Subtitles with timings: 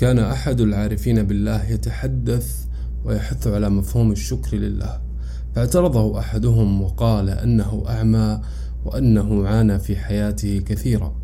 [0.00, 2.66] كان أحد العارفين بالله يتحدث
[3.04, 5.00] ويحث على مفهوم الشكر لله.
[5.54, 8.40] فاعترضه أحدهم وقال أنه أعمى
[8.84, 11.16] وأنه عانى في حياته كثيرا.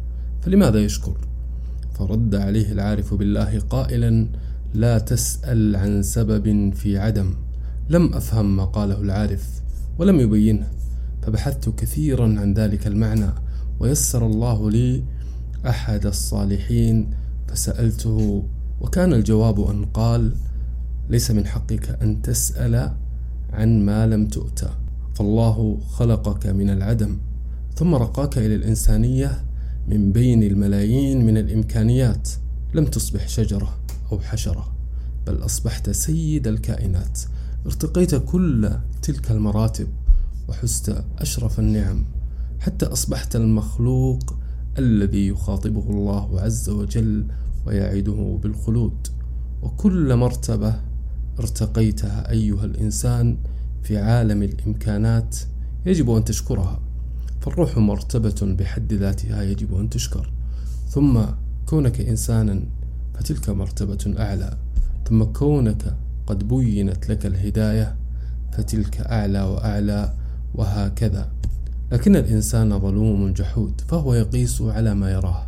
[0.43, 1.17] فلماذا يشكر؟
[1.99, 4.29] فرد عليه العارف بالله قائلا
[4.75, 7.35] لا تسأل عن سبب في عدم.
[7.89, 9.63] لم أفهم ما قاله العارف
[9.99, 10.69] ولم يبينه.
[11.23, 13.31] فبحثت كثيرا عن ذلك المعنى
[13.81, 15.05] ويسر الله لي
[15.67, 17.11] أحد الصالحين
[17.49, 18.45] فسألته
[18.81, 20.33] وكان الجواب أن قال
[21.09, 22.93] ليس من حقك أن تسأل
[23.53, 24.69] عن ما لم تؤتى
[25.15, 27.19] فالله خلقك من العدم
[27.75, 29.45] ثم رقاك إلى الإنسانية
[29.89, 32.29] من بين الملايين من الإمكانيات
[32.75, 33.79] لم تصبح شجرة
[34.13, 34.73] أو حشرة
[35.27, 37.21] بل أصبحت سيد الكائنات
[37.67, 38.71] ارتقيت كل
[39.03, 39.89] تلك المراتب
[40.49, 42.05] وحزت أشرف النعم
[42.61, 44.37] حتى أصبحت المخلوق
[44.79, 47.27] الذي يخاطبه الله عز وجل
[47.67, 49.07] ويعده بالخلود.
[49.63, 50.75] وكل مرتبة
[51.39, 53.37] ارتقيتها أيها الإنسان
[53.83, 55.37] في عالم الإمكانات
[55.87, 56.81] يجب أن تشكرها.
[57.41, 60.33] فالروح مرتبة بحد ذاتها يجب أن تشكر.
[60.89, 61.21] ثم
[61.67, 62.63] كونك إنسانا
[63.15, 64.57] فتلك مرتبة أعلى.
[65.09, 67.97] ثم كونك قد بينت لك الهداية
[68.53, 70.15] فتلك أعلى وأعلى
[70.55, 71.33] وهكذا.
[71.93, 75.46] لكن الإنسان ظلوم جحود فهو يقيس على ما يراه.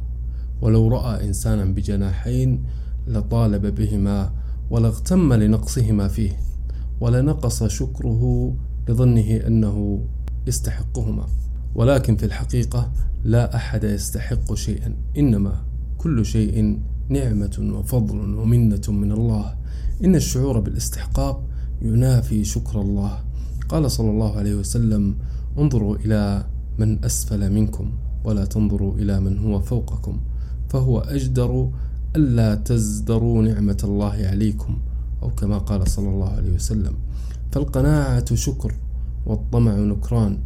[0.62, 2.64] ولو رأى إنسانا بجناحين
[3.06, 4.32] لطالب بهما
[4.70, 6.32] ولاغتم لنقصهما فيه
[7.00, 8.54] ولنقص شكره
[8.88, 10.04] لظنه أنه
[10.46, 11.26] يستحقهما.
[11.74, 12.92] ولكن في الحقيقة
[13.24, 15.64] لا أحد يستحق شيئا إنما
[15.98, 19.54] كل شيء نعمة وفضل ومنة من الله.
[20.04, 21.44] إن الشعور بالاستحقاق
[21.82, 23.24] ينافي شكر الله.
[23.68, 25.14] قال صلى الله عليه وسلم
[25.58, 26.46] انظروا إلى
[26.78, 27.92] من أسفل منكم
[28.24, 30.20] ولا تنظروا إلى من هو فوقكم.
[30.68, 31.70] فهو أجدر
[32.16, 34.78] ألا تزدروا نعمة الله عليكم
[35.22, 36.94] أو كما قال صلى الله عليه وسلم.
[37.52, 38.74] فالقناعة شكر
[39.26, 40.38] والطمع نكران.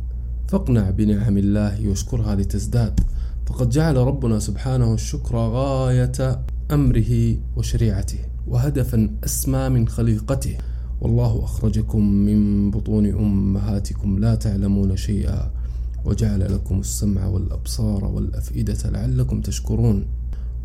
[0.48, 3.00] فاقنع بنعم الله واشكرها لتزداد.
[3.46, 10.58] فقد جعل ربنا سبحانه الشكر غاية أمره وشريعته وهدفا أسمى من خليقته.
[11.00, 15.50] والله أخرجكم من بطون أمهاتكم لا تعلمون شيئا
[16.04, 20.06] وجعل لكم السمع والأبصار والأفئدة لعلكم تشكرون.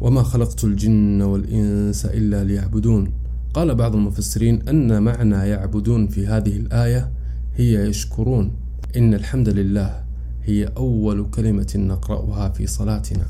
[0.02, 3.12] وما خلقت الجن والإنس إلا ليعبدون.
[3.54, 7.12] قال بعض المفسرين أن معنى يعبدون في هذه الآية
[7.56, 8.52] هي يشكرون.
[8.98, 10.04] إن الحمد لله
[10.44, 13.26] هي أول كلمة نقرأها في صلاتنا.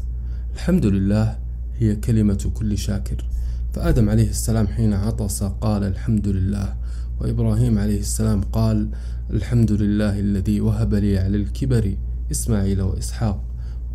[0.54, 1.40] الحمد لله
[1.78, 3.26] هي كلمة كل شاكر.
[3.74, 6.76] فآدم عليه السلام حين عطس قال الحمد لله.
[7.22, 8.90] وإبراهيم عليه السلام قال
[9.30, 11.98] الحمد لله الذي وهب لي على الكبر
[12.32, 13.47] إسماعيل وإسحاق.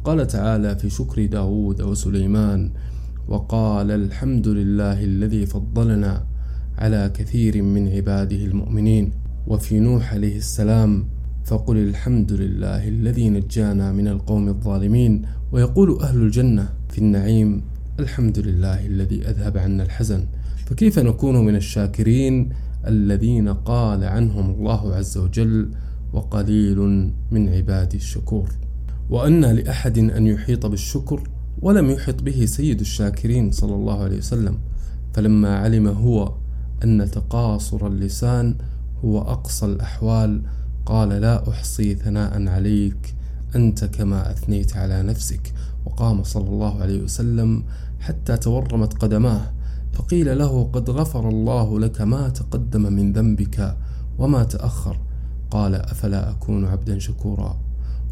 [0.05, 2.71] قال تعالى في شكر داود وسليمان
[3.29, 6.27] وقال الحمد لله الذي فضلنا
[6.79, 9.13] على كثير من عباده المؤمنين
[9.47, 11.09] وفي نوح عليه السلام
[11.45, 17.63] فقل الحمد لله الذي نجانا من القوم الظالمين ويقول أهل الجنة في النعيم
[18.01, 20.27] الحمد لله الذي أذهب عنا الحزن.
[20.67, 22.49] فكيف نكون من الشاكرين
[22.87, 25.71] الذين قال عنهم الله عز وجل
[26.13, 26.79] وقليل
[27.31, 28.49] من عبادي الشكور؟
[29.11, 31.23] وأن لأحد أن يحيط بالشكر
[31.63, 34.59] ولم يحط به سيد الشاكرين صلى الله عليه وسلم.
[35.15, 36.35] فلما علم هو
[36.85, 38.55] أن تقاصر اللسان
[39.05, 40.43] هو أقصى الأحوال
[40.87, 43.15] قال لا أحصي ثناء عليك
[43.57, 45.53] أنت كما أثنيت على نفسك.
[45.87, 47.65] وقام صلى الله عليه وسلم
[48.01, 49.53] حتى تورمت قدماه
[49.93, 53.77] فقيل له قد غفر الله لك ما تقدم من ذنبك
[54.19, 55.01] وما تأخر.
[55.51, 57.59] قال أفلا أكون عبدا شكورا؟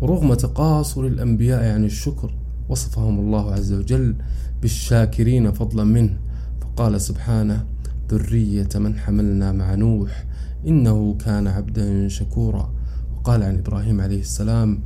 [0.01, 2.35] ورغم تقاصر الأنبياء عن الشكر
[2.69, 4.15] وصفهم الله عز وجل
[4.63, 6.17] بالشاكرين فضلا منه.
[6.61, 7.67] فقال سبحانه
[8.11, 10.25] ذرية من حملنا مع نوح
[10.67, 12.73] إنه كان عبدا شكورا.
[13.17, 14.81] وقال عن إبراهيم عليه السلام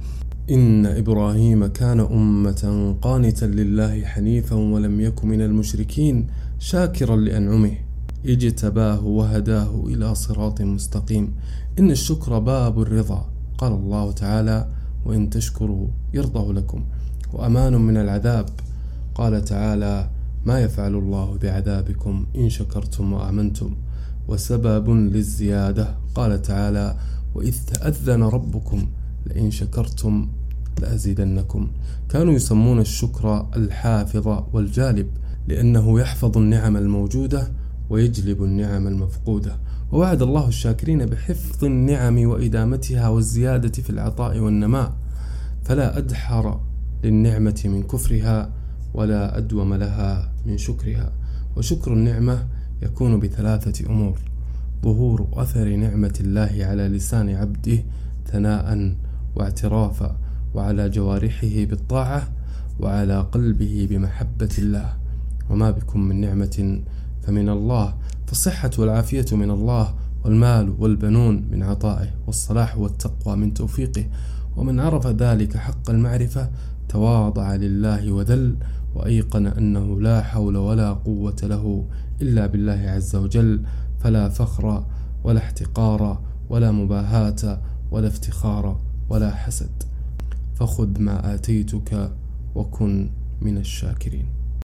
[0.51, 6.27] إن إبراهيم كان أمة قانتا لله حنيفا ولم يك من المشركين
[6.59, 7.73] شاكرا لأنعمه.
[8.27, 11.35] اجتباه وهداه إلى صراط مستقيم.
[11.79, 13.31] إن الشكر باب الرضا.
[13.59, 14.69] قال الله تعالى
[15.05, 16.85] وإن تشكروا يرضه لكم
[17.33, 18.47] وأمان من العذاب.
[19.15, 20.11] قال تعالى
[20.47, 23.75] ما يفعل الله بعذابكم إن شكرتم وآمنتم
[24.29, 25.95] وسبب للزيادة.
[26.15, 26.97] قال تعالى
[27.35, 28.87] وإذ تأذن ربكم
[29.27, 30.29] لئن شكرتم
[30.81, 31.71] لأزيدنكم.
[32.09, 35.07] كانوا يسمون الشكر الحافظ والجالب
[35.49, 37.53] لأنه يحفظ النعم الموجودة
[37.91, 39.57] ويجلب النعم المفقودة.
[39.95, 44.93] ووعد الله الشاكرين بحفظ النعم وإدامتها والزيادة في العطاء والنماء.
[45.65, 46.61] فلا أدحر
[47.05, 48.51] للنعمة من كفرها
[48.95, 51.13] ولا أدوم لها من شكرها.
[51.57, 52.47] وشكر النعمة
[52.83, 54.19] يكون بثلاثة أمور
[54.85, 57.79] ظهور أثر نعمة الله على لسان عبده
[58.27, 58.97] ثناء
[59.37, 60.17] واعترافا
[60.55, 62.33] وعلى جوارحه بالطاعة
[62.81, 64.97] وعلى قلبه بمحبة الله.
[65.51, 66.83] وما بكم من نعمة
[67.27, 67.95] فمن الله
[68.27, 69.95] فالصحة والعافية من الله
[70.25, 74.07] والمال والبنون من عطائه والصلاح والتقوى من توفيقه.
[74.57, 76.51] ومن عرف ذلك حق المعرفة
[76.89, 78.57] تواضع لله وذل
[78.95, 81.87] وأيقن أنه لا حول ولا قوة له
[82.23, 83.61] إلا بالله عز وجل.
[84.01, 84.87] فلا فخر
[85.25, 87.61] ولا احتقار ولا مباهاة
[87.91, 89.83] ولا افتخار ولا حسد.
[90.55, 92.11] فخذ ما آتيتك
[92.55, 93.11] وكن
[93.41, 94.27] من الشاكرين.